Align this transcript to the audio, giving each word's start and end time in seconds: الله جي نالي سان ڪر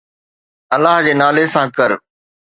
الله 0.75 0.95
جي 1.05 1.13
نالي 1.21 1.45
سان 1.53 1.67
ڪر 1.77 1.91